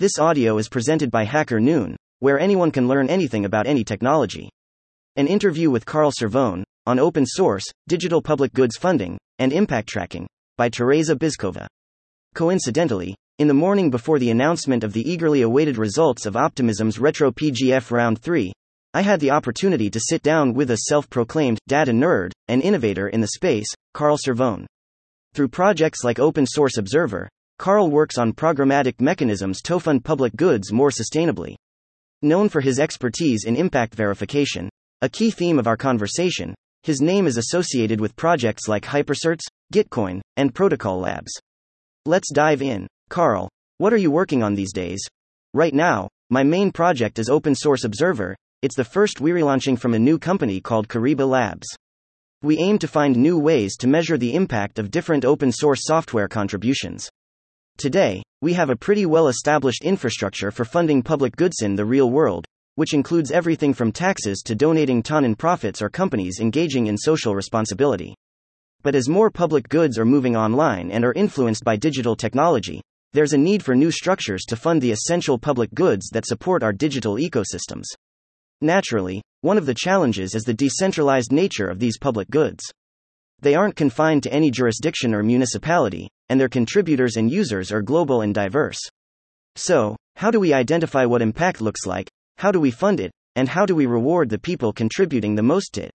This 0.00 0.18
audio 0.18 0.56
is 0.56 0.70
presented 0.70 1.10
by 1.10 1.24
Hacker 1.24 1.60
Noon, 1.60 1.94
where 2.20 2.40
anyone 2.40 2.70
can 2.70 2.88
learn 2.88 3.10
anything 3.10 3.44
about 3.44 3.66
any 3.66 3.84
technology. 3.84 4.48
An 5.16 5.26
interview 5.26 5.70
with 5.70 5.84
Carl 5.84 6.10
Cervone 6.10 6.64
on 6.86 6.98
open 6.98 7.26
source, 7.26 7.66
digital 7.86 8.22
public 8.22 8.54
goods 8.54 8.78
funding, 8.78 9.18
and 9.40 9.52
impact 9.52 9.90
tracking 9.90 10.26
by 10.56 10.70
Tereza 10.70 11.14
Bizkova. 11.14 11.66
Coincidentally, 12.34 13.14
in 13.40 13.46
the 13.46 13.52
morning 13.52 13.90
before 13.90 14.18
the 14.18 14.30
announcement 14.30 14.84
of 14.84 14.94
the 14.94 15.06
eagerly 15.06 15.42
awaited 15.42 15.76
results 15.76 16.24
of 16.24 16.34
Optimism's 16.34 16.98
Retro 16.98 17.30
PGF 17.30 17.90
Round 17.90 18.18
3, 18.18 18.54
I 18.94 19.02
had 19.02 19.20
the 19.20 19.32
opportunity 19.32 19.90
to 19.90 20.00
sit 20.00 20.22
down 20.22 20.54
with 20.54 20.70
a 20.70 20.78
self 20.88 21.10
proclaimed 21.10 21.58
data 21.68 21.92
nerd 21.92 22.32
and 22.48 22.62
innovator 22.62 23.08
in 23.08 23.20
the 23.20 23.32
space, 23.34 23.68
Carl 23.92 24.16
Cervone. 24.16 24.64
Through 25.34 25.48
projects 25.48 26.04
like 26.04 26.18
Open 26.18 26.46
Source 26.46 26.78
Observer, 26.78 27.28
Carl 27.60 27.90
works 27.90 28.16
on 28.16 28.32
programmatic 28.32 29.02
mechanisms 29.02 29.60
to 29.60 29.78
fund 29.78 30.02
public 30.02 30.34
goods 30.34 30.72
more 30.72 30.88
sustainably. 30.88 31.56
Known 32.22 32.48
for 32.48 32.62
his 32.62 32.80
expertise 32.80 33.44
in 33.44 33.54
impact 33.54 33.94
verification, 33.94 34.70
a 35.02 35.10
key 35.10 35.30
theme 35.30 35.58
of 35.58 35.66
our 35.66 35.76
conversation, 35.76 36.54
his 36.84 37.02
name 37.02 37.26
is 37.26 37.36
associated 37.36 38.00
with 38.00 38.16
projects 38.16 38.66
like 38.66 38.86
Hypercerts, 38.86 39.42
Gitcoin, 39.74 40.22
and 40.38 40.54
Protocol 40.54 41.00
Labs. 41.00 41.32
Let's 42.06 42.32
dive 42.32 42.62
in. 42.62 42.86
Carl, 43.10 43.50
what 43.76 43.92
are 43.92 43.98
you 43.98 44.10
working 44.10 44.42
on 44.42 44.54
these 44.54 44.72
days? 44.72 45.06
Right 45.52 45.74
now, 45.74 46.08
my 46.30 46.42
main 46.42 46.72
project 46.72 47.18
is 47.18 47.28
Open 47.28 47.54
Source 47.54 47.84
Observer, 47.84 48.34
it's 48.62 48.76
the 48.76 48.84
first 48.84 49.20
we're 49.20 49.34
relaunching 49.34 49.78
from 49.78 49.92
a 49.92 49.98
new 49.98 50.18
company 50.18 50.62
called 50.62 50.88
Kariba 50.88 51.28
Labs. 51.28 51.66
We 52.40 52.56
aim 52.56 52.78
to 52.78 52.88
find 52.88 53.18
new 53.18 53.38
ways 53.38 53.76
to 53.80 53.86
measure 53.86 54.16
the 54.16 54.32
impact 54.32 54.78
of 54.78 54.90
different 54.90 55.26
open 55.26 55.52
source 55.52 55.80
software 55.84 56.26
contributions. 56.26 57.10
Today, 57.80 58.22
we 58.42 58.52
have 58.52 58.68
a 58.68 58.76
pretty 58.76 59.06
well 59.06 59.28
established 59.28 59.84
infrastructure 59.84 60.50
for 60.50 60.66
funding 60.66 61.02
public 61.02 61.34
goods 61.34 61.62
in 61.62 61.76
the 61.76 61.84
real 61.86 62.10
world, 62.10 62.44
which 62.74 62.92
includes 62.92 63.30
everything 63.30 63.72
from 63.72 63.90
taxes 63.90 64.42
to 64.44 64.54
donating 64.54 65.02
ton 65.02 65.24
in 65.24 65.34
profits 65.34 65.80
or 65.80 65.88
companies 65.88 66.40
engaging 66.40 66.88
in 66.88 66.98
social 66.98 67.34
responsibility. 67.34 68.14
But 68.82 68.94
as 68.94 69.08
more 69.08 69.30
public 69.30 69.66
goods 69.70 69.98
are 69.98 70.04
moving 70.04 70.36
online 70.36 70.90
and 70.90 71.06
are 71.06 71.14
influenced 71.14 71.64
by 71.64 71.76
digital 71.76 72.14
technology, 72.14 72.82
there's 73.14 73.32
a 73.32 73.38
need 73.38 73.62
for 73.62 73.74
new 73.74 73.90
structures 73.90 74.42
to 74.48 74.56
fund 74.56 74.82
the 74.82 74.92
essential 74.92 75.38
public 75.38 75.72
goods 75.72 76.10
that 76.12 76.26
support 76.26 76.62
our 76.62 76.74
digital 76.74 77.14
ecosystems. 77.14 77.86
Naturally, 78.60 79.22
one 79.40 79.56
of 79.56 79.64
the 79.64 79.72
challenges 79.72 80.34
is 80.34 80.42
the 80.42 80.52
decentralized 80.52 81.32
nature 81.32 81.68
of 81.68 81.78
these 81.78 81.96
public 81.96 82.28
goods. 82.28 82.62
They 83.42 83.54
aren't 83.54 83.76
confined 83.76 84.22
to 84.24 84.32
any 84.32 84.50
jurisdiction 84.50 85.14
or 85.14 85.22
municipality, 85.22 86.08
and 86.28 86.38
their 86.38 86.48
contributors 86.48 87.16
and 87.16 87.30
users 87.30 87.72
are 87.72 87.82
global 87.82 88.20
and 88.20 88.34
diverse. 88.34 88.78
So, 89.56 89.96
how 90.16 90.30
do 90.30 90.38
we 90.38 90.52
identify 90.52 91.06
what 91.06 91.22
impact 91.22 91.60
looks 91.60 91.86
like? 91.86 92.08
How 92.36 92.52
do 92.52 92.60
we 92.60 92.70
fund 92.70 93.00
it? 93.00 93.10
And 93.36 93.48
how 93.48 93.64
do 93.64 93.74
we 93.74 93.86
reward 93.86 94.28
the 94.28 94.38
people 94.38 94.72
contributing 94.72 95.34
the 95.34 95.42
most 95.42 95.72
to 95.74 95.84
it? 95.84 95.90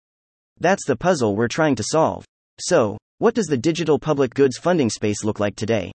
That's 0.59 0.85
the 0.85 0.95
puzzle 0.95 1.35
we're 1.35 1.47
trying 1.47 1.75
to 1.75 1.83
solve. 1.83 2.25
So, 2.59 2.97
what 3.17 3.33
does 3.33 3.47
the 3.47 3.57
digital 3.57 3.97
public 3.97 4.33
goods 4.33 4.57
funding 4.57 4.89
space 4.89 5.23
look 5.23 5.39
like 5.39 5.55
today? 5.55 5.91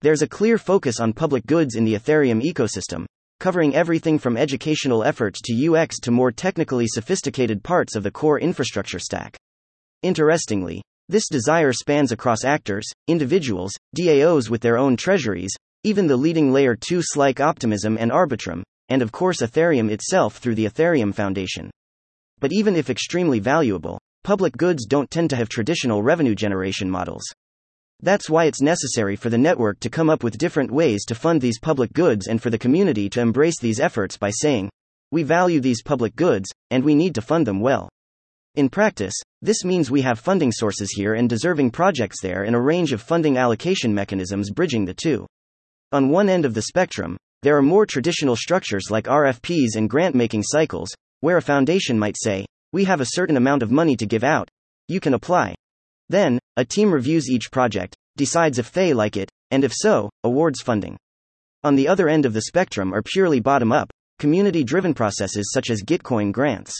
There's 0.00 0.22
a 0.22 0.28
clear 0.28 0.58
focus 0.58 1.00
on 1.00 1.12
public 1.12 1.46
goods 1.46 1.74
in 1.74 1.84
the 1.84 1.94
Ethereum 1.94 2.42
ecosystem, 2.42 3.04
covering 3.40 3.74
everything 3.74 4.18
from 4.18 4.36
educational 4.36 5.04
efforts 5.04 5.40
to 5.42 5.74
UX 5.74 5.98
to 6.00 6.10
more 6.10 6.32
technically 6.32 6.86
sophisticated 6.86 7.62
parts 7.62 7.96
of 7.96 8.02
the 8.02 8.10
core 8.10 8.40
infrastructure 8.40 8.98
stack. 8.98 9.36
Interestingly, 10.02 10.82
this 11.08 11.28
desire 11.28 11.72
spans 11.72 12.12
across 12.12 12.44
actors, 12.44 12.84
individuals, 13.06 13.72
DAOs 13.96 14.50
with 14.50 14.60
their 14.60 14.76
own 14.76 14.96
treasuries, 14.96 15.54
even 15.84 16.06
the 16.06 16.16
leading 16.16 16.52
layer 16.52 16.74
2s 16.74 17.16
like 17.16 17.40
Optimism 17.40 17.96
and 17.98 18.10
Arbitrum, 18.10 18.62
and 18.88 19.02
of 19.02 19.12
course 19.12 19.40
Ethereum 19.40 19.90
itself 19.90 20.38
through 20.38 20.56
the 20.56 20.66
Ethereum 20.66 21.14
Foundation. 21.14 21.70
But 22.40 22.52
even 22.52 22.74
if 22.74 22.90
extremely 22.90 23.38
valuable, 23.38 23.98
public 24.24 24.56
goods 24.56 24.84
don't 24.84 25.10
tend 25.10 25.30
to 25.30 25.36
have 25.36 25.48
traditional 25.48 26.02
revenue 26.02 26.34
generation 26.34 26.90
models. 26.90 27.22
That's 28.02 28.28
why 28.28 28.44
it's 28.44 28.60
necessary 28.60 29.16
for 29.16 29.30
the 29.30 29.38
network 29.38 29.80
to 29.80 29.88
come 29.88 30.10
up 30.10 30.22
with 30.22 30.36
different 30.36 30.70
ways 30.70 31.04
to 31.06 31.14
fund 31.14 31.40
these 31.40 31.58
public 31.58 31.92
goods 31.92 32.26
and 32.26 32.42
for 32.42 32.50
the 32.50 32.58
community 32.58 33.08
to 33.10 33.20
embrace 33.20 33.58
these 33.58 33.80
efforts 33.80 34.16
by 34.16 34.30
saying, 34.30 34.68
We 35.12 35.22
value 35.22 35.60
these 35.60 35.82
public 35.82 36.14
goods, 36.16 36.50
and 36.70 36.84
we 36.84 36.94
need 36.94 37.14
to 37.14 37.22
fund 37.22 37.46
them 37.46 37.60
well. 37.60 37.88
In 38.56 38.70
practice, 38.70 39.12
this 39.42 39.64
means 39.66 39.90
we 39.90 40.00
have 40.00 40.18
funding 40.18 40.50
sources 40.50 40.90
here 40.90 41.12
and 41.12 41.28
deserving 41.28 41.72
projects 41.72 42.22
there 42.22 42.44
and 42.44 42.56
a 42.56 42.60
range 42.60 42.94
of 42.94 43.02
funding 43.02 43.36
allocation 43.36 43.94
mechanisms 43.94 44.50
bridging 44.50 44.86
the 44.86 44.94
two. 44.94 45.26
On 45.92 46.08
one 46.08 46.30
end 46.30 46.46
of 46.46 46.54
the 46.54 46.62
spectrum, 46.62 47.18
there 47.42 47.54
are 47.58 47.62
more 47.62 47.84
traditional 47.84 48.34
structures 48.34 48.84
like 48.90 49.04
RFPs 49.04 49.76
and 49.76 49.90
grant 49.90 50.14
making 50.14 50.42
cycles, 50.42 50.88
where 51.20 51.36
a 51.36 51.42
foundation 51.42 51.98
might 51.98 52.16
say, 52.18 52.46
We 52.72 52.84
have 52.84 53.02
a 53.02 53.08
certain 53.10 53.36
amount 53.36 53.62
of 53.62 53.70
money 53.70 53.94
to 53.94 54.06
give 54.06 54.24
out. 54.24 54.48
You 54.88 55.00
can 55.00 55.12
apply. 55.12 55.54
Then, 56.08 56.38
a 56.56 56.64
team 56.64 56.90
reviews 56.90 57.28
each 57.28 57.52
project, 57.52 57.94
decides 58.16 58.58
if 58.58 58.72
they 58.72 58.94
like 58.94 59.18
it, 59.18 59.28
and 59.50 59.64
if 59.64 59.72
so, 59.74 60.08
awards 60.24 60.62
funding. 60.62 60.96
On 61.62 61.76
the 61.76 61.88
other 61.88 62.08
end 62.08 62.24
of 62.24 62.32
the 62.32 62.42
spectrum 62.42 62.94
are 62.94 63.02
purely 63.02 63.38
bottom 63.38 63.70
up, 63.70 63.90
community 64.18 64.64
driven 64.64 64.94
processes 64.94 65.50
such 65.52 65.68
as 65.68 65.82
Gitcoin 65.82 66.32
grants. 66.32 66.74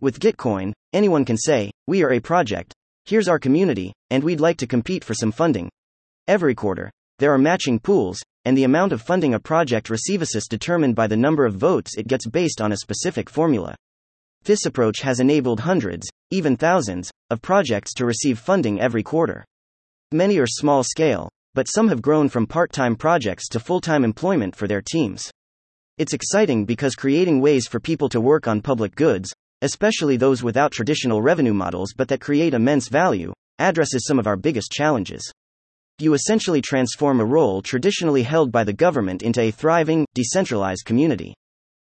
With 0.00 0.20
Gitcoin, 0.20 0.72
anyone 0.92 1.24
can 1.24 1.36
say, 1.36 1.72
We 1.88 2.04
are 2.04 2.12
a 2.12 2.20
project, 2.20 2.72
here's 3.04 3.26
our 3.26 3.40
community, 3.40 3.92
and 4.10 4.22
we'd 4.22 4.38
like 4.38 4.56
to 4.58 4.66
compete 4.68 5.02
for 5.02 5.12
some 5.12 5.32
funding. 5.32 5.68
Every 6.28 6.54
quarter, 6.54 6.88
there 7.18 7.34
are 7.34 7.38
matching 7.38 7.80
pools, 7.80 8.22
and 8.44 8.56
the 8.56 8.62
amount 8.62 8.92
of 8.92 9.02
funding 9.02 9.34
a 9.34 9.40
project 9.40 9.90
receives 9.90 10.36
is 10.36 10.46
determined 10.46 10.94
by 10.94 11.08
the 11.08 11.16
number 11.16 11.44
of 11.44 11.56
votes 11.56 11.96
it 11.96 12.06
gets 12.06 12.28
based 12.28 12.60
on 12.60 12.70
a 12.70 12.76
specific 12.76 13.28
formula. 13.28 13.74
This 14.44 14.66
approach 14.66 15.00
has 15.00 15.18
enabled 15.18 15.58
hundreds, 15.58 16.06
even 16.30 16.56
thousands, 16.56 17.10
of 17.30 17.42
projects 17.42 17.92
to 17.94 18.06
receive 18.06 18.38
funding 18.38 18.80
every 18.80 19.02
quarter. 19.02 19.44
Many 20.12 20.38
are 20.38 20.46
small 20.46 20.84
scale, 20.84 21.28
but 21.54 21.66
some 21.66 21.88
have 21.88 22.02
grown 22.02 22.28
from 22.28 22.46
part 22.46 22.70
time 22.70 22.94
projects 22.94 23.48
to 23.48 23.58
full 23.58 23.80
time 23.80 24.04
employment 24.04 24.54
for 24.54 24.68
their 24.68 24.80
teams. 24.80 25.28
It's 25.96 26.14
exciting 26.14 26.66
because 26.66 26.94
creating 26.94 27.40
ways 27.40 27.66
for 27.66 27.80
people 27.80 28.08
to 28.10 28.20
work 28.20 28.46
on 28.46 28.62
public 28.62 28.94
goods, 28.94 29.34
especially 29.62 30.16
those 30.16 30.42
without 30.42 30.72
traditional 30.72 31.22
revenue 31.22 31.54
models 31.54 31.92
but 31.96 32.08
that 32.08 32.20
create 32.20 32.54
immense 32.54 32.88
value, 32.88 33.32
addresses 33.58 34.04
some 34.06 34.18
of 34.18 34.26
our 34.26 34.36
biggest 34.36 34.70
challenges. 34.70 35.32
You 35.98 36.14
essentially 36.14 36.62
transform 36.62 37.20
a 37.20 37.24
role 37.24 37.60
traditionally 37.60 38.22
held 38.22 38.52
by 38.52 38.64
the 38.64 38.72
government 38.72 39.22
into 39.22 39.40
a 39.40 39.50
thriving, 39.50 40.06
decentralized 40.14 40.84
community. 40.84 41.34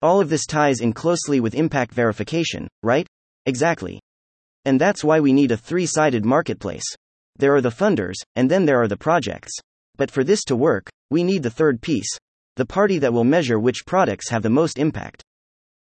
All 0.01 0.21
of 0.21 0.31
this 0.31 0.47
ties 0.47 0.81
in 0.81 0.95
closely 0.95 1.41
with 1.41 1.55
impact 1.55 1.93
verification, 1.93 2.67
right? 2.83 3.07
Exactly. 3.45 4.01
And 4.65 4.81
that's 4.81 5.05
why 5.05 5.21
we 5.21 5.33
need 5.33 5.53
a 5.53 5.57
three 5.57 5.87
sided 5.87 6.25
marketplace. 6.25 6.85
There 7.37 7.55
are 7.55 7.61
the 7.61 7.69
funders, 7.69 8.17
and 8.37 8.51
then 8.51 8.65
there 8.65 8.81
are 8.81 8.89
the 8.89 8.97
projects. 8.97 9.53
But 9.97 10.11
for 10.11 10.25
this 10.25 10.45
to 10.45 10.57
work, 10.57 10.89
we 11.11 11.23
need 11.23 11.43
the 11.43 11.51
third 11.51 11.83
piece 11.83 12.19
the 12.57 12.67
party 12.67 12.99
that 12.99 13.13
will 13.13 13.25
measure 13.25 13.59
which 13.59 13.87
products 13.87 14.29
have 14.29 14.43
the 14.43 14.51
most 14.51 14.79
impact. 14.79 15.23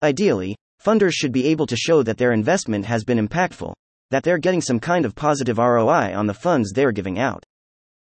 Ideally, 0.02 0.56
Funders 0.84 1.12
should 1.14 1.32
be 1.32 1.46
able 1.46 1.66
to 1.66 1.76
show 1.76 2.02
that 2.02 2.18
their 2.18 2.32
investment 2.32 2.84
has 2.84 3.04
been 3.04 3.26
impactful, 3.26 3.72
that 4.10 4.22
they're 4.22 4.36
getting 4.36 4.60
some 4.60 4.78
kind 4.78 5.06
of 5.06 5.14
positive 5.14 5.56
ROI 5.56 6.14
on 6.14 6.26
the 6.26 6.34
funds 6.34 6.72
they're 6.72 6.92
giving 6.92 7.18
out. 7.18 7.42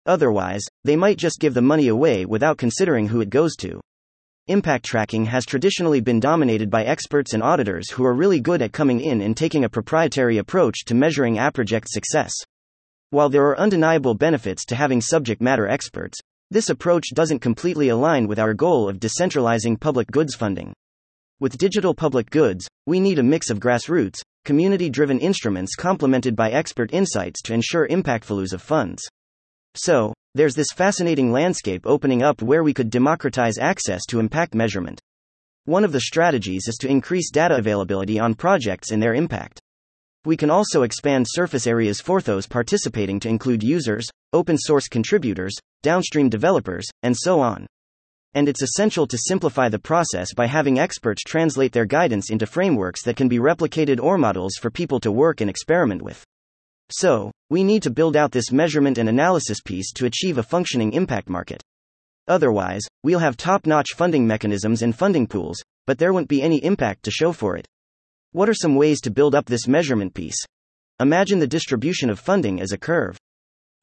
Otherwise, 0.07 0.63
they 0.83 0.95
might 0.95 1.19
just 1.19 1.39
give 1.39 1.53
the 1.53 1.61
money 1.61 1.89
away 1.89 2.25
without 2.25 2.57
considering 2.57 3.07
who 3.07 3.21
it 3.21 3.29
goes 3.29 3.55
to. 3.55 3.79
Impact 4.47 4.83
tracking 4.83 5.25
has 5.25 5.45
traditionally 5.45 6.01
been 6.01 6.19
dominated 6.19 6.71
by 6.71 6.83
experts 6.83 7.35
and 7.35 7.43
auditors 7.43 7.91
who 7.91 8.03
are 8.03 8.15
really 8.15 8.39
good 8.39 8.63
at 8.63 8.73
coming 8.73 8.99
in 8.99 9.21
and 9.21 9.37
taking 9.37 9.63
a 9.63 9.69
proprietary 9.69 10.39
approach 10.39 10.83
to 10.85 10.95
measuring 10.95 11.37
a 11.37 11.51
project's 11.51 11.93
success. 11.93 12.33
While 13.11 13.29
there 13.29 13.45
are 13.45 13.59
undeniable 13.59 14.15
benefits 14.15 14.65
to 14.65 14.75
having 14.75 15.01
subject 15.01 15.39
matter 15.39 15.67
experts, 15.67 16.17
this 16.49 16.71
approach 16.71 17.09
doesn't 17.13 17.39
completely 17.39 17.89
align 17.89 18.27
with 18.27 18.39
our 18.39 18.55
goal 18.55 18.89
of 18.89 18.99
decentralizing 18.99 19.79
public 19.79 20.09
goods 20.09 20.33
funding. 20.33 20.73
With 21.41 21.57
digital 21.57 21.95
public 21.95 22.29
goods, 22.29 22.67
we 22.85 22.99
need 22.99 23.17
a 23.17 23.23
mix 23.23 23.49
of 23.49 23.59
grassroots, 23.59 24.21
community 24.45 24.91
driven 24.91 25.17
instruments 25.17 25.73
complemented 25.73 26.35
by 26.35 26.51
expert 26.51 26.93
insights 26.93 27.41
to 27.41 27.53
ensure 27.55 27.87
impactful 27.87 28.39
use 28.39 28.53
of 28.53 28.61
funds. 28.61 29.01
So, 29.73 30.13
there's 30.35 30.53
this 30.53 30.71
fascinating 30.71 31.31
landscape 31.31 31.87
opening 31.87 32.21
up 32.21 32.43
where 32.43 32.63
we 32.63 32.75
could 32.75 32.91
democratize 32.91 33.57
access 33.57 34.05
to 34.09 34.19
impact 34.19 34.53
measurement. 34.53 35.01
One 35.65 35.83
of 35.83 35.91
the 35.91 36.01
strategies 36.01 36.67
is 36.67 36.75
to 36.75 36.87
increase 36.87 37.31
data 37.31 37.57
availability 37.57 38.19
on 38.19 38.35
projects 38.35 38.91
and 38.91 39.01
their 39.01 39.15
impact. 39.15 39.59
We 40.25 40.37
can 40.37 40.51
also 40.51 40.83
expand 40.83 41.25
surface 41.27 41.65
areas 41.65 41.99
for 41.99 42.21
those 42.21 42.45
participating 42.45 43.19
to 43.19 43.29
include 43.29 43.63
users, 43.63 44.07
open 44.31 44.59
source 44.59 44.87
contributors, 44.87 45.55
downstream 45.81 46.29
developers, 46.29 46.85
and 47.01 47.17
so 47.17 47.39
on 47.39 47.65
and 48.33 48.47
it's 48.47 48.61
essential 48.61 49.05
to 49.07 49.17
simplify 49.17 49.69
the 49.69 49.79
process 49.79 50.33
by 50.33 50.45
having 50.45 50.79
experts 50.79 51.23
translate 51.23 51.71
their 51.71 51.85
guidance 51.85 52.29
into 52.29 52.45
frameworks 52.45 53.03
that 53.03 53.15
can 53.15 53.27
be 53.27 53.39
replicated 53.39 54.01
or 54.01 54.17
models 54.17 54.55
for 54.55 54.69
people 54.69 54.99
to 54.99 55.11
work 55.11 55.41
and 55.41 55.49
experiment 55.49 56.01
with. 56.01 56.23
So, 56.91 57.31
we 57.49 57.63
need 57.63 57.83
to 57.83 57.89
build 57.89 58.15
out 58.15 58.31
this 58.31 58.51
measurement 58.51 58.97
and 58.97 59.09
analysis 59.09 59.61
piece 59.61 59.91
to 59.93 60.05
achieve 60.05 60.37
a 60.37 60.43
functioning 60.43 60.93
impact 60.93 61.29
market. 61.29 61.61
Otherwise, 62.27 62.81
we'll 63.03 63.19
have 63.19 63.37
top 63.37 63.65
notch 63.65 63.93
funding 63.95 64.27
mechanisms 64.27 64.81
and 64.81 64.95
funding 64.95 65.27
pools, 65.27 65.61
but 65.85 65.97
there 65.97 66.13
won't 66.13 66.27
be 66.27 66.41
any 66.41 66.63
impact 66.63 67.03
to 67.03 67.11
show 67.11 67.31
for 67.31 67.55
it. 67.55 67.67
What 68.31 68.47
are 68.47 68.53
some 68.53 68.75
ways 68.75 69.01
to 69.01 69.11
build 69.11 69.35
up 69.35 69.45
this 69.45 69.67
measurement 69.67 70.13
piece? 70.13 70.37
Imagine 70.99 71.39
the 71.39 71.47
distribution 71.47 72.09
of 72.09 72.19
funding 72.19 72.61
as 72.61 72.71
a 72.71 72.77
curve. 72.77 73.17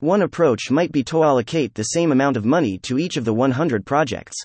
One 0.00 0.22
approach 0.22 0.70
might 0.70 0.92
be 0.92 1.02
to 1.04 1.24
allocate 1.24 1.74
the 1.74 1.82
same 1.82 2.12
amount 2.12 2.36
of 2.36 2.44
money 2.44 2.78
to 2.84 3.00
each 3.00 3.16
of 3.16 3.24
the 3.24 3.34
100 3.34 3.84
projects. 3.84 4.36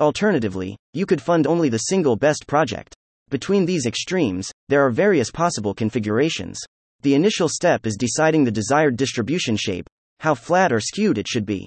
Alternatively, 0.00 0.78
you 0.94 1.04
could 1.04 1.20
fund 1.20 1.46
only 1.46 1.68
the 1.68 1.76
single 1.76 2.16
best 2.16 2.46
project. 2.46 2.94
Between 3.28 3.66
these 3.66 3.84
extremes, 3.84 4.50
there 4.70 4.80
are 4.80 4.90
various 4.90 5.30
possible 5.30 5.74
configurations. 5.74 6.58
The 7.02 7.14
initial 7.14 7.50
step 7.50 7.84
is 7.84 7.98
deciding 7.98 8.44
the 8.44 8.50
desired 8.50 8.96
distribution 8.96 9.58
shape, 9.58 9.86
how 10.20 10.34
flat 10.34 10.72
or 10.72 10.80
skewed 10.80 11.18
it 11.18 11.28
should 11.28 11.44
be. 11.44 11.66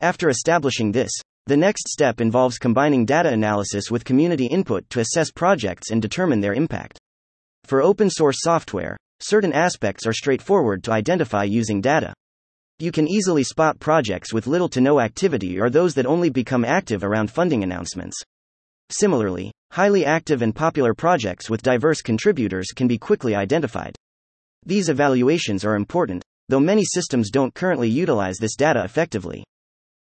After 0.00 0.30
establishing 0.30 0.92
this, 0.92 1.12
the 1.44 1.58
next 1.58 1.88
step 1.88 2.22
involves 2.22 2.56
combining 2.56 3.04
data 3.04 3.28
analysis 3.28 3.90
with 3.90 4.06
community 4.06 4.46
input 4.46 4.88
to 4.88 5.00
assess 5.00 5.30
projects 5.30 5.90
and 5.90 6.00
determine 6.00 6.40
their 6.40 6.54
impact. 6.54 6.98
For 7.64 7.82
open 7.82 8.08
source 8.08 8.38
software, 8.40 8.96
certain 9.20 9.52
aspects 9.52 10.06
are 10.06 10.14
straightforward 10.14 10.82
to 10.84 10.92
identify 10.92 11.44
using 11.44 11.82
data. 11.82 12.14
You 12.78 12.92
can 12.92 13.08
easily 13.08 13.42
spot 13.42 13.80
projects 13.80 14.34
with 14.34 14.46
little 14.46 14.68
to 14.68 14.82
no 14.82 15.00
activity 15.00 15.58
or 15.58 15.70
those 15.70 15.94
that 15.94 16.04
only 16.04 16.28
become 16.28 16.62
active 16.62 17.02
around 17.02 17.30
funding 17.30 17.62
announcements. 17.62 18.20
Similarly, 18.90 19.50
highly 19.70 20.04
active 20.04 20.42
and 20.42 20.54
popular 20.54 20.92
projects 20.92 21.48
with 21.48 21.62
diverse 21.62 22.02
contributors 22.02 22.72
can 22.76 22.86
be 22.86 22.98
quickly 22.98 23.34
identified. 23.34 23.96
These 24.66 24.90
evaluations 24.90 25.64
are 25.64 25.74
important, 25.74 26.22
though 26.50 26.60
many 26.60 26.84
systems 26.84 27.30
don't 27.30 27.54
currently 27.54 27.88
utilize 27.88 28.36
this 28.36 28.56
data 28.56 28.84
effectively. 28.84 29.42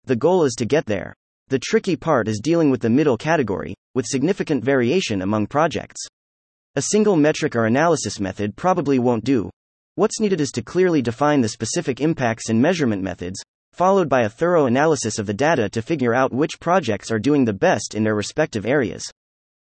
The 0.05 0.15
goal 0.15 0.45
is 0.45 0.55
to 0.59 0.65
get 0.65 0.87
there. 0.87 1.13
The 1.49 1.59
tricky 1.59 1.97
part 1.97 2.29
is 2.29 2.39
dealing 2.41 2.71
with 2.71 2.81
the 2.83 2.89
middle 2.89 3.17
category, 3.17 3.75
with 3.97 4.07
significant 4.07 4.63
variation 4.63 5.23
among 5.23 5.49
projects. 5.49 6.07
A 6.77 6.83
single 6.83 7.17
metric 7.17 7.57
or 7.57 7.67
analysis 7.67 8.21
method 8.21 8.55
probably 8.55 9.01
won't 9.01 9.25
do. 9.25 9.51
What's 10.01 10.19
needed 10.19 10.41
is 10.41 10.51
to 10.53 10.63
clearly 10.63 11.03
define 11.03 11.43
the 11.43 11.49
specific 11.51 12.01
impacts 12.01 12.49
and 12.49 12.59
measurement 12.59 13.03
methods, 13.03 13.39
followed 13.75 14.09
by 14.09 14.23
a 14.23 14.31
thorough 14.31 14.65
analysis 14.65 15.19
of 15.19 15.27
the 15.27 15.35
data 15.35 15.69
to 15.69 15.83
figure 15.83 16.15
out 16.15 16.33
which 16.33 16.59
projects 16.59 17.11
are 17.11 17.19
doing 17.19 17.45
the 17.45 17.53
best 17.53 17.95
in 17.95 18.03
their 18.03 18.15
respective 18.15 18.65
areas. 18.65 19.05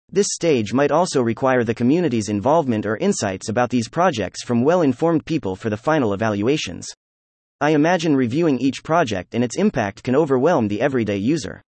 This 0.10 0.28
stage 0.32 0.72
might 0.72 0.90
also 0.90 1.22
require 1.22 1.66
the 1.66 1.74
community's 1.74 2.30
involvement 2.30 2.86
or 2.86 2.96
insights 2.96 3.50
about 3.50 3.72
these 3.72 3.90
projects 3.90 4.42
from 4.46 4.64
well 4.64 4.84
informed 4.84 5.26
people 5.26 5.58
for 5.58 5.70
the 5.70 5.76
final 5.76 6.14
evaluations. 6.14 6.88
I 7.60 7.72
imagine 7.72 8.16
reviewing 8.16 8.58
each 8.58 8.86
project 8.86 9.36
and 9.36 9.44
its 9.44 9.58
impact 9.58 10.02
can 10.02 10.16
overwhelm 10.16 10.70
the 10.70 10.80
everyday 10.80 11.18
user. 11.18 11.62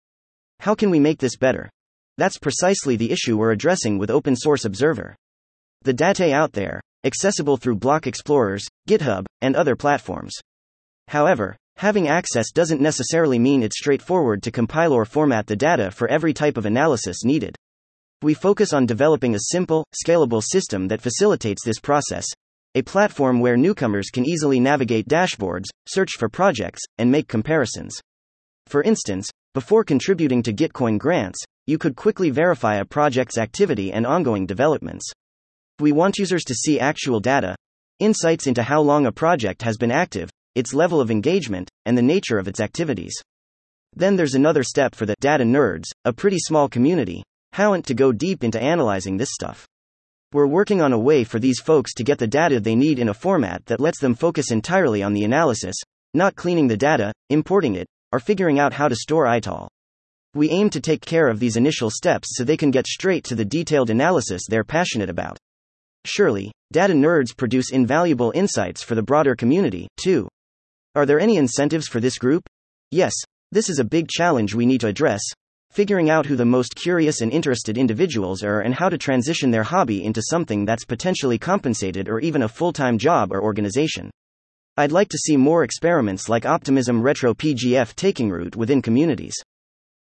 How 0.61 0.73
can 0.73 0.89
we 0.89 1.01
make 1.01 1.19
this 1.19 1.35
better? 1.35 1.69
That's 2.17 2.37
precisely 2.37 2.95
the 2.95 3.11
issue 3.11 3.35
we're 3.35 3.51
addressing 3.51 3.97
with 3.97 4.09
Open 4.09 4.37
Source 4.37 4.63
Observer. 4.63 5.17
The 5.81 5.91
data 5.91 6.33
out 6.33 6.53
there, 6.53 6.79
accessible 7.03 7.57
through 7.57 7.75
block 7.75 8.07
explorers, 8.07 8.65
GitHub, 8.87 9.25
and 9.41 9.55
other 9.55 9.75
platforms. 9.75 10.33
However, 11.07 11.55
having 11.77 12.07
access 12.07 12.51
doesn't 12.51 12.81
necessarily 12.81 13.39
mean 13.39 13.63
it's 13.63 13.77
straightforward 13.77 14.43
to 14.43 14.51
compile 14.51 14.93
or 14.93 15.05
format 15.05 15.47
the 15.47 15.55
data 15.55 15.91
for 15.91 16.07
every 16.07 16.33
type 16.33 16.57
of 16.57 16.65
analysis 16.65 17.23
needed. 17.23 17.55
We 18.21 18.33
focus 18.33 18.71
on 18.71 18.85
developing 18.85 19.35
a 19.35 19.49
simple, 19.51 19.85
scalable 19.93 20.41
system 20.41 20.87
that 20.87 21.01
facilitates 21.01 21.65
this 21.65 21.79
process, 21.79 22.25
a 22.75 22.81
platform 22.81 23.39
where 23.39 23.57
newcomers 23.57 24.09
can 24.09 24.25
easily 24.25 24.59
navigate 24.59 25.07
dashboards, 25.07 25.65
search 25.87 26.11
for 26.17 26.29
projects, 26.29 26.81
and 26.97 27.11
make 27.11 27.27
comparisons. 27.27 27.93
For 28.67 28.81
instance, 28.81 29.29
before 29.53 29.83
contributing 29.83 30.41
to 30.43 30.53
Gitcoin 30.53 30.97
grants, 30.97 31.43
you 31.67 31.77
could 31.77 31.95
quickly 31.95 32.29
verify 32.29 32.75
a 32.75 32.85
project's 32.85 33.37
activity 33.37 33.91
and 33.91 34.07
ongoing 34.07 34.45
developments. 34.45 35.11
We 35.83 35.91
want 35.91 36.17
users 36.17 36.45
to 36.45 36.55
see 36.55 36.79
actual 36.79 37.19
data, 37.19 37.57
insights 37.99 38.47
into 38.47 38.63
how 38.63 38.79
long 38.79 39.05
a 39.05 39.11
project 39.11 39.63
has 39.63 39.75
been 39.75 39.91
active, 39.91 40.29
its 40.55 40.73
level 40.73 41.01
of 41.01 41.11
engagement, 41.11 41.69
and 41.85 41.97
the 41.97 42.01
nature 42.01 42.37
of 42.37 42.47
its 42.47 42.61
activities. 42.61 43.13
Then 43.93 44.15
there's 44.15 44.33
another 44.33 44.63
step 44.63 44.95
for 44.95 45.05
the 45.05 45.17
data 45.19 45.43
nerds, 45.43 45.83
a 46.05 46.13
pretty 46.13 46.39
small 46.39 46.69
community, 46.69 47.21
Howant 47.51 47.85
to 47.87 47.93
go 47.93 48.13
deep 48.13 48.45
into 48.45 48.63
analyzing 48.63 49.17
this 49.17 49.33
stuff. 49.33 49.67
We're 50.31 50.47
working 50.47 50.79
on 50.79 50.93
a 50.93 50.97
way 50.97 51.25
for 51.25 51.37
these 51.37 51.59
folks 51.59 51.93
to 51.95 52.05
get 52.05 52.17
the 52.17 52.27
data 52.27 52.61
they 52.61 52.77
need 52.77 52.97
in 52.97 53.09
a 53.09 53.13
format 53.13 53.65
that 53.65 53.81
lets 53.81 53.99
them 53.99 54.15
focus 54.15 54.51
entirely 54.51 55.03
on 55.03 55.11
the 55.11 55.25
analysis, 55.25 55.75
not 56.13 56.37
cleaning 56.37 56.69
the 56.69 56.77
data, 56.77 57.11
importing 57.29 57.75
it, 57.75 57.87
or 58.13 58.21
figuring 58.21 58.57
out 58.57 58.71
how 58.71 58.87
to 58.87 58.95
store 58.95 59.25
ITOL. 59.25 59.67
We 60.33 60.49
aim 60.49 60.69
to 60.69 60.79
take 60.79 61.05
care 61.05 61.27
of 61.27 61.41
these 61.41 61.57
initial 61.57 61.89
steps 61.89 62.37
so 62.37 62.45
they 62.45 62.55
can 62.55 62.71
get 62.71 62.87
straight 62.87 63.25
to 63.25 63.35
the 63.35 63.43
detailed 63.43 63.89
analysis 63.89 64.43
they're 64.47 64.63
passionate 64.63 65.09
about. 65.09 65.37
Surely, 66.05 66.51
data 66.71 66.93
nerds 66.93 67.35
produce 67.35 67.71
invaluable 67.71 68.31
insights 68.35 68.83
for 68.83 68.95
the 68.95 69.01
broader 69.01 69.35
community, 69.35 69.87
too. 69.97 70.27
Are 70.95 71.05
there 71.05 71.19
any 71.19 71.37
incentives 71.37 71.87
for 71.87 71.99
this 71.99 72.17
group? 72.17 72.43
Yes, 72.91 73.13
this 73.51 73.69
is 73.69 73.79
a 73.79 73.83
big 73.85 74.07
challenge 74.09 74.53
we 74.53 74.65
need 74.65 74.81
to 74.81 74.87
address. 74.87 75.21
Figuring 75.71 76.09
out 76.09 76.25
who 76.25 76.35
the 76.35 76.45
most 76.45 76.75
curious 76.75 77.21
and 77.21 77.31
interested 77.31 77.77
individuals 77.77 78.43
are 78.43 78.61
and 78.61 78.75
how 78.75 78.89
to 78.89 78.97
transition 78.97 79.49
their 79.49 79.63
hobby 79.63 80.03
into 80.03 80.21
something 80.21 80.65
that's 80.65 80.85
potentially 80.85 81.39
compensated 81.39 82.09
or 82.09 82.19
even 82.19 82.43
a 82.43 82.47
full 82.47 82.73
time 82.73 82.97
job 82.97 83.31
or 83.31 83.41
organization. 83.41 84.11
I'd 84.75 84.91
like 84.91 85.09
to 85.09 85.17
see 85.17 85.37
more 85.37 85.63
experiments 85.63 86.29
like 86.29 86.45
Optimism 86.45 87.01
Retro 87.01 87.33
PGF 87.33 87.95
taking 87.95 88.29
root 88.29 88.55
within 88.55 88.81
communities. 88.81 89.35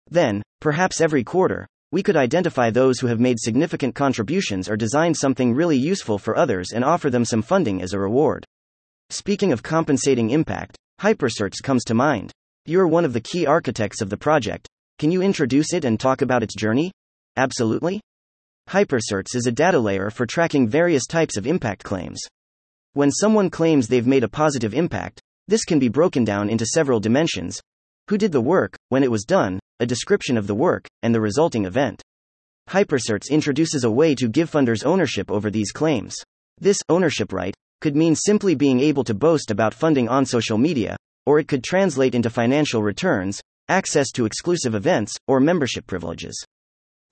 Then, 0.10 0.42
perhaps 0.60 1.00
every 1.00 1.24
quarter, 1.24 1.68
we 1.92 2.02
could 2.02 2.16
identify 2.16 2.70
those 2.70 3.00
who 3.00 3.08
have 3.08 3.20
made 3.20 3.40
significant 3.40 3.96
contributions 3.96 4.70
or 4.70 4.78
designed 4.78 5.18
something 5.18 5.54
really 5.54 5.78
useful 5.78 6.18
for 6.18 6.38
others 6.38 6.72
and 6.74 6.86
offer 6.86 7.10
them 7.10 7.26
some 7.26 7.42
funding 7.42 7.82
as 7.82 7.94
a 7.94 8.00
reward. 8.00 8.46
Speaking 9.10 9.52
of 9.52 9.62
compensating 9.62 10.30
impact, 10.30 10.78
Hypercerts 11.02 11.62
comes 11.62 11.84
to 11.86 11.94
mind. 11.94 12.32
You're 12.66 12.88
one 12.88 13.06
of 13.06 13.14
the 13.14 13.22
key 13.22 13.46
architects 13.46 14.02
of 14.02 14.10
the 14.10 14.18
project. 14.18 14.70
Can 15.00 15.12
you 15.12 15.22
introduce 15.22 15.74
it 15.74 15.84
and 15.84 16.00
talk 16.00 16.22
about 16.22 16.44
its 16.44 16.56
journey? 16.56 16.92
Absolutely. 17.36 18.00
Hypercerts 18.70 19.36
is 19.36 19.48
a 19.48 19.52
data 19.52 19.80
layer 19.80 20.10
for 20.10 20.26
tracking 20.26 20.68
various 20.68 21.06
types 21.08 21.38
of 21.38 21.48
impact 21.48 21.84
claims. 21.84 22.22
When 22.94 23.10
someone 23.10 23.50
claims 23.50 23.88
they've 23.88 24.06
made 24.06 24.24
a 24.24 24.30
positive 24.30 24.74
impact, 24.74 25.22
this 25.48 25.66
can 25.66 25.80
be 25.80 25.90
broken 25.90 26.24
down 26.24 26.50
into 26.50 26.66
several 26.66 27.00
dimensions 27.00 27.60
who 28.10 28.18
did 28.18 28.32
the 28.32 28.42
work, 28.42 28.76
when 28.90 29.04
it 29.04 29.12
was 29.12 29.24
done, 29.24 29.61
a 29.82 29.86
description 29.86 30.38
of 30.38 30.46
the 30.46 30.54
work, 30.54 30.88
and 31.02 31.14
the 31.14 31.20
resulting 31.20 31.66
event. 31.66 32.04
Hypercerts 32.70 33.32
introduces 33.32 33.84
a 33.84 33.90
way 33.90 34.14
to 34.14 34.30
give 34.30 34.52
funders 34.52 34.86
ownership 34.86 35.32
over 35.32 35.50
these 35.50 35.72
claims. 35.72 36.16
This 36.60 36.78
ownership 36.88 37.34
right 37.34 37.56
could 37.82 37.96
mean 37.96 38.14
simply 38.14 38.54
being 38.54 38.80
able 38.80 39.04
to 39.04 39.16
boast 39.16 39.50
about 39.50 39.74
funding 39.74 40.08
on 40.08 40.24
social 40.24 40.60
media, 40.60 40.96
or 41.26 41.40
it 41.40 41.48
could 41.48 41.64
translate 41.64 42.14
into 42.14 42.30
financial 42.30 42.84
returns, 42.84 43.42
access 43.70 44.12
to 44.12 44.26
exclusive 44.26 44.76
events, 44.76 45.14
or 45.28 45.40
membership 45.40 45.88
privileges. 45.88 46.46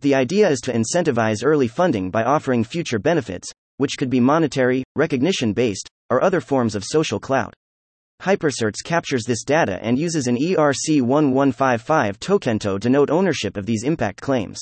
The 0.02 0.14
idea 0.14 0.48
is 0.48 0.60
to 0.62 0.72
incentivize 0.72 1.44
early 1.44 1.68
funding 1.68 2.12
by 2.12 2.24
offering 2.24 2.64
future 2.64 3.00
benefits, 3.00 3.52
which 3.78 3.98
could 3.98 4.12
be 4.12 4.20
monetary, 4.20 4.84
recognition 4.96 5.54
based, 5.54 5.90
or 6.12 6.24
other 6.24 6.40
forms 6.40 6.76
of 6.76 6.84
social 6.86 7.20
clout. 7.20 7.56
Hypercerts 8.22 8.84
captures 8.84 9.24
this 9.24 9.46
data 9.46 9.80
and 9.82 9.98
uses 9.98 10.28
an 10.28 10.36
ERC1155 10.36 12.20
token 12.20 12.60
to 12.60 12.78
denote 12.78 13.10
ownership 13.10 13.56
of 13.56 13.66
these 13.66 13.84
impact 13.84 14.20
claims. 14.20 14.60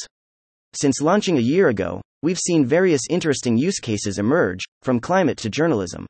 Since 0.73 1.01
launching 1.01 1.37
a 1.37 1.41
year 1.41 1.69
ago, 1.69 1.99
we've 2.21 2.37
seen 2.37 2.67
various 2.67 3.01
interesting 3.09 3.57
use 3.57 3.79
cases 3.79 4.19
emerge, 4.19 4.63
from 4.83 4.99
climate 4.99 5.39
to 5.39 5.49
journalism. 5.49 6.05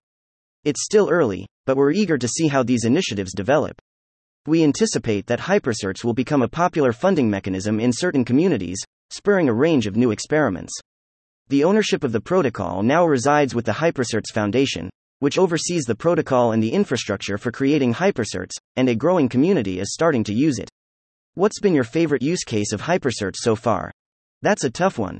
It's 0.65 0.83
still 0.83 1.09
early, 1.09 1.45
but 1.65 1.77
we're 1.77 1.91
eager 1.91 2.17
to 2.17 2.27
see 2.27 2.49
how 2.49 2.63
these 2.63 2.83
initiatives 2.83 3.33
develop. 3.33 3.79
We 4.45 4.65
anticipate 4.65 5.27
that 5.27 5.39
Hypercerts 5.39 6.03
will 6.03 6.13
become 6.13 6.41
a 6.41 6.49
popular 6.49 6.91
funding 6.91 7.29
mechanism 7.29 7.79
in 7.79 7.93
certain 7.93 8.25
communities, 8.25 8.83
spurring 9.09 9.47
a 9.47 9.53
range 9.53 9.87
of 9.87 9.95
new 9.95 10.11
experiments. 10.11 10.73
The 11.47 11.63
ownership 11.63 12.03
of 12.03 12.11
the 12.11 12.19
protocol 12.19 12.83
now 12.83 13.05
resides 13.05 13.55
with 13.55 13.63
the 13.63 13.71
Hypercerts 13.71 14.33
Foundation, 14.33 14.89
which 15.19 15.37
oversees 15.37 15.85
the 15.85 15.95
protocol 15.95 16.51
and 16.51 16.61
the 16.61 16.71
infrastructure 16.71 17.37
for 17.37 17.51
creating 17.51 17.93
Hypercerts, 17.93 18.53
and 18.75 18.89
a 18.89 18.95
growing 18.95 19.29
community 19.29 19.79
is 19.79 19.93
starting 19.93 20.23
to 20.25 20.33
use 20.33 20.59
it. 20.59 20.69
What's 21.33 21.59
been 21.59 21.73
your 21.73 21.83
favorite 21.83 22.21
use 22.21 22.43
case 22.43 22.71
of 22.73 22.81
Hypercerts 22.81 23.37
so 23.37 23.55
far? 23.55 23.91
That's 24.41 24.63
a 24.63 24.69
tough 24.69 24.97
one. 24.97 25.19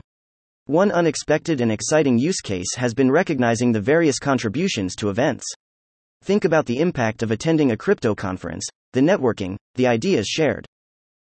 One 0.66 0.92
unexpected 0.92 1.62
and 1.62 1.72
exciting 1.72 2.20
use 2.20 2.42
case 2.42 2.75
has 2.75 2.94
been 2.94 3.10
recognizing 3.10 3.72
the 3.72 3.82
various 3.82 4.20
contributions 4.20 4.96
to 4.96 5.10
events. 5.10 5.46
Think 6.24 6.44
about 6.46 6.66
the 6.66 6.80
impact 6.80 7.24
of 7.24 7.32
attending 7.32 7.72
a 7.72 7.77
crypto 7.77 8.13
conference, 8.16 8.68
the 8.94 9.01
networking, 9.01 9.56
the 9.75 9.88
ideas 9.88 10.27
shared. 10.27 10.66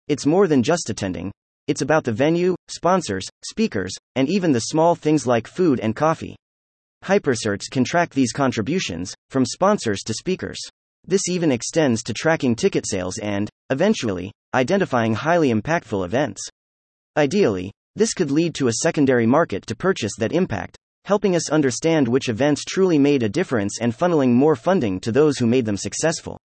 It's 0.08 0.26
more 0.26 0.48
than 0.48 0.64
just 0.64 0.90
attending, 0.90 1.32
it's 1.68 1.82
about 1.82 2.04
the 2.04 2.12
venue, 2.12 2.56
sponsors, 2.68 3.26
speakers, 3.46 3.94
and 4.16 4.30
even 4.30 4.52
the 4.52 4.60
small 4.60 4.96
things 4.96 5.26
like 5.26 5.48
food 5.48 5.80
and 5.80 5.96
coffee. 5.96 6.36
Hypercerts 7.04 7.70
can 7.70 7.84
track 7.84 8.12
these 8.12 8.32
contributions, 8.32 9.14
from 9.30 9.46
sponsors 9.46 10.04
to 10.04 10.14
speakers. 10.14 10.60
This 11.06 11.28
even 11.28 11.52
extends 11.52 12.02
to 12.04 12.14
tracking 12.14 12.56
ticket 12.56 12.88
sales 12.88 13.18
and, 13.18 13.50
eventually, 13.70 14.32
identifying 14.54 15.14
highly 15.14 15.54
impactful 15.54 16.06
events. 16.06 16.42
Ideally, 17.18 17.74
this 17.98 18.14
could 18.14 18.32
lead 18.32 18.56
to 18.56 18.70
a 18.70 18.80
secondary 18.82 19.26
market 19.26 19.66
to 19.68 19.76
purchase 19.76 20.14
that 20.18 20.32
impact, 20.32 20.78
helping 21.04 21.36
us 21.36 21.50
understand 21.50 22.08
which 22.08 22.30
events 22.30 22.64
truly 22.64 22.98
made 22.98 23.22
a 23.22 23.28
difference 23.28 23.80
and 23.82 23.94
funneling 23.94 24.32
more 24.32 24.56
funding 24.56 25.02
to 25.02 25.12
those 25.12 25.38
who 25.38 25.46
made 25.46 25.66
them 25.66 25.76
successful. 25.76 26.40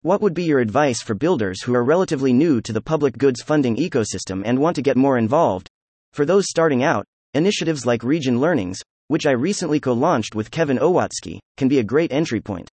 What 0.00 0.20
would 0.20 0.34
be 0.34 0.42
your 0.42 0.58
advice 0.58 1.00
for 1.00 1.14
builders 1.14 1.62
who 1.62 1.76
are 1.76 1.84
relatively 1.84 2.32
new 2.32 2.60
to 2.62 2.72
the 2.72 2.80
public 2.80 3.16
goods 3.18 3.40
funding 3.40 3.76
ecosystem 3.76 4.42
and 4.44 4.58
want 4.58 4.74
to 4.74 4.82
get 4.82 4.96
more 4.96 5.16
involved? 5.16 5.70
For 6.12 6.24
those 6.24 6.50
starting 6.50 6.82
out, 6.82 7.06
initiatives 7.34 7.86
like 7.86 8.02
Regen 8.02 8.40
Learnings, 8.40 8.82
which 9.08 9.26
I 9.26 9.32
recently 9.32 9.80
co 9.80 9.92
launched 9.92 10.34
with 10.34 10.50
Kevin 10.50 10.78
Owocki, 10.78 11.38
can 11.56 11.68
be 11.68 11.78
a 11.78 11.84
great 11.84 12.12
entry 12.12 12.40
point. 12.40 12.68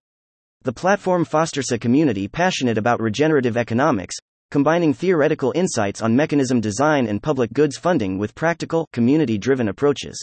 The 0.63 0.73
platform 0.73 1.25
fosters 1.25 1.71
a 1.71 1.77
community 1.77 2.27
passionate 2.27 2.77
about 2.77 3.01
regenerative 3.01 3.57
economics, 3.57 4.15
combining 4.51 4.93
theoretical 4.93 5.51
insights 5.55 6.01
on 6.01 6.15
mechanism 6.15 6.61
design 6.61 7.07
and 7.07 7.23
public 7.23 7.53
goods 7.53 7.77
funding 7.77 8.17
with 8.17 8.35
practical, 8.35 8.87
community 8.93 9.37
driven 9.37 9.69
approaches. 9.69 10.17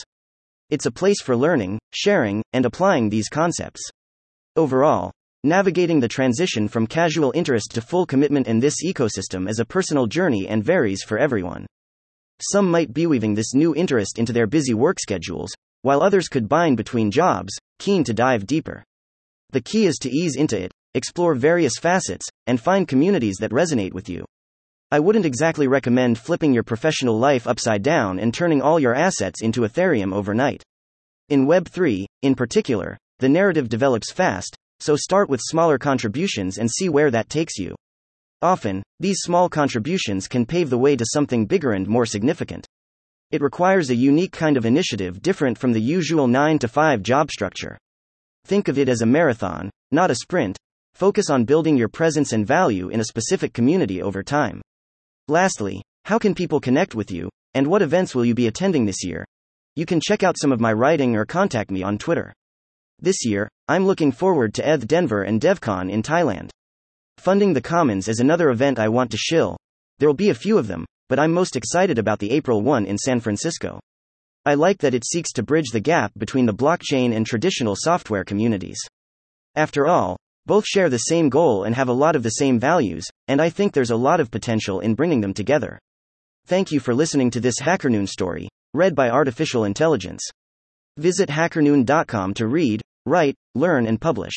It's 0.70 0.86
a 0.86 0.90
place 0.90 1.20
for 1.22 1.36
learning, 1.36 1.78
sharing, 1.92 2.42
and 2.52 2.66
applying 2.66 3.08
these 3.08 3.28
concepts. 3.28 3.80
Overall, 4.56 5.12
Navigating 5.46 6.00
the 6.00 6.08
transition 6.08 6.66
from 6.66 6.88
casual 6.88 7.30
interest 7.36 7.70
to 7.75 7.80
full 7.80 8.04
commitment 8.04 8.48
in 8.48 8.58
this 8.58 8.82
ecosystem 8.84 9.48
is 9.48 9.60
a 9.60 9.64
personal 9.64 10.08
journey 10.08 10.48
and 10.48 10.64
varies 10.64 11.04
for 11.04 11.18
everyone. 11.18 11.66
Some 12.50 12.68
might 12.68 12.92
be 12.92 13.06
weaving 13.06 13.34
this 13.34 13.54
new 13.54 13.72
interest 13.72 14.18
into 14.18 14.32
their 14.32 14.48
busy 14.48 14.75
work 14.75 14.98
schedules, 14.98 15.54
while 15.87 16.02
others 16.02 16.26
could 16.26 16.49
bind 16.49 16.76
between 16.76 17.12
jobs, 17.12 17.57
keen 17.78 18.02
to 18.02 18.12
dive 18.12 18.45
deeper. 18.45 18.83
The 19.50 19.61
key 19.61 19.87
is 19.87 19.99
to 19.99 20.11
ease 20.11 20.35
into 20.35 20.61
it, 20.61 20.73
explore 20.95 21.37
various 21.37 21.75
facets, 21.81 22.26
and 22.49 22.61
find 22.61 22.88
communities 22.88 23.37
that 23.37 23.52
resonate 23.52 23.93
with 23.93 24.09
you. 24.09 24.25
I 24.90 24.99
wouldn't 24.99 25.25
exactly 25.25 25.69
recommend 25.69 26.19
flipping 26.19 26.52
your 26.52 26.64
professional 26.64 27.16
life 27.16 27.47
upside 27.47 27.85
down 27.85 28.19
and 28.19 28.35
turning 28.35 28.61
all 28.61 28.81
your 28.81 28.97
assets 28.97 29.43
into 29.43 29.61
Ethereum 29.61 30.12
overnight. 30.12 30.64
In 31.28 31.47
Web3, 31.47 32.05
in 32.23 32.35
particular, 32.35 32.99
the 33.21 33.28
narrative 33.28 33.69
develops 33.69 34.11
fast, 34.11 34.57
so 34.81 34.97
start 34.97 35.28
with 35.28 35.40
smaller 35.40 35.78
contributions 35.78 36.59
and 36.59 36.69
see 36.69 36.88
where 36.88 37.12
that 37.12 37.28
takes 37.28 37.59
you. 37.59 37.76
Often, 38.43 38.83
these 38.99 39.21
small 39.21 39.49
contributions 39.49 40.26
can 40.26 40.47
pave 40.47 40.69
the 40.69 40.78
way 40.78 40.97
to 40.97 41.07
something 41.07 41.47
bigger 41.47 41.75
and 41.75 41.87
more 41.87 42.07
significant. 42.07 42.66
It 43.33 43.42
requires 43.42 43.90
a 43.90 43.97
unique 43.97 44.30
kind 44.30 44.56
of 44.56 44.64
initiative 44.64 45.21
different 45.21 45.59
from 45.59 45.73
the 45.73 45.80
usual 45.80 46.28
9 46.28 46.61
to 46.61 46.68
5 46.68 47.02
job 47.02 47.30
structure. 47.30 47.76
Think 48.45 48.68
of 48.68 48.78
it 48.78 48.88
as 48.88 49.02
a 49.02 49.06
marathon, 49.06 49.68
not 49.90 50.12
a 50.12 50.14
sprint. 50.14 50.56
Focus 50.95 51.28
on 51.28 51.45
building 51.45 51.76
your 51.76 51.88
presence 51.88 52.33
and 52.33 52.47
value 52.47 52.88
in 52.88 53.00
a 53.00 53.04
specific 53.04 53.52
community 53.52 54.00
over 54.00 54.23
time. 54.23 54.62
Lastly, 55.26 55.83
how 56.04 56.18
can 56.18 56.37
people 56.37 56.61
connect 56.61 56.95
with 56.95 57.11
you, 57.11 57.28
and 57.54 57.66
what 57.66 57.83
events 57.83 58.14
will 58.14 58.25
you 58.25 58.35
be 58.35 58.47
attending 58.47 58.87
this 58.87 59.02
year? 59.02 59.25
You 59.75 59.87
can 59.87 60.00
check 60.00 60.23
out 60.23 60.38
some 60.38 60.52
of 60.52 60.61
my 60.61 60.73
writing 60.73 61.16
or 61.16 61.25
contact 61.25 61.73
me 61.73 61.83
on 61.83 61.99
Twitter. 61.99 62.33
This 63.00 63.25
year, 63.25 63.50
I'm 63.66 63.87
looking 63.87 64.12
forward 64.12 64.54
to 64.54 64.66
ETH 64.66 64.87
Denver 64.87 65.25
and 65.25 65.40
DevCon 65.40 65.90
in 65.90 66.02
Thailand. 66.02 66.50
Funding 67.18 67.54
the 67.54 67.61
Commons 67.61 68.06
is 68.06 68.21
another 68.21 68.50
event 68.50 68.78
I 68.78 68.88
want 68.88 69.11
to 69.11 69.16
shill. 69.16 69.56
There'll 69.98 70.14
be 70.14 70.30
a 70.30 70.34
few 70.34 70.58
of 70.58 70.66
them, 70.66 70.84
but 71.08 71.18
I'm 71.18 71.32
most 71.32 71.56
excited 71.56 71.98
about 71.98 72.18
the 72.18 72.30
April 72.30 72.62
one 72.62 72.84
in 72.84 72.98
San 72.98 73.20
Francisco. 73.20 73.80
I 74.44 74.54
like 74.54 74.78
that 74.78 74.94
it 74.94 75.06
seeks 75.06 75.32
to 75.32 75.42
bridge 75.42 75.70
the 75.72 75.80
gap 75.80 76.12
between 76.18 76.46
the 76.46 76.54
blockchain 76.54 77.14
and 77.14 77.26
traditional 77.26 77.74
software 77.76 78.24
communities. 78.24 78.78
After 79.54 79.86
all, 79.86 80.16
both 80.46 80.64
share 80.66 80.88
the 80.88 80.98
same 80.98 81.28
goal 81.28 81.64
and 81.64 81.74
have 81.74 81.88
a 81.88 81.92
lot 81.92 82.14
of 82.14 82.22
the 82.22 82.30
same 82.30 82.60
values, 82.60 83.04
and 83.26 83.40
I 83.40 83.50
think 83.50 83.72
there's 83.72 83.90
a 83.90 83.96
lot 83.96 84.20
of 84.20 84.30
potential 84.30 84.80
in 84.80 84.94
bringing 84.94 85.20
them 85.20 85.34
together. 85.34 85.78
Thank 86.46 86.70
you 86.70 86.78
for 86.78 86.94
listening 86.94 87.30
to 87.32 87.40
this 87.40 87.60
HackerNoon 87.60 88.08
story, 88.08 88.48
read 88.72 88.94
by 88.94 89.10
Artificial 89.10 89.64
Intelligence. 89.64 90.22
Visit 90.96 91.28
hackerNoon.com 91.28 92.34
to 92.34 92.46
read, 92.46 92.82
write, 93.06 93.34
learn, 93.54 93.86
and 93.86 94.00
publish. 94.00 94.34